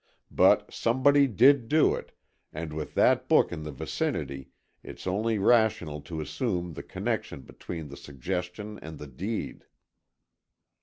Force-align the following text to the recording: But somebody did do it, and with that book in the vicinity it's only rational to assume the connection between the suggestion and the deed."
But 0.31 0.73
somebody 0.73 1.27
did 1.27 1.67
do 1.67 1.93
it, 1.93 2.11
and 2.51 2.73
with 2.73 2.95
that 2.95 3.29
book 3.29 3.51
in 3.51 3.61
the 3.61 3.71
vicinity 3.71 4.49
it's 4.81 5.05
only 5.05 5.37
rational 5.37 6.01
to 6.01 6.21
assume 6.21 6.73
the 6.73 6.81
connection 6.81 7.41
between 7.41 7.89
the 7.89 7.97
suggestion 7.97 8.79
and 8.81 8.97
the 8.97 9.05
deed." 9.05 9.65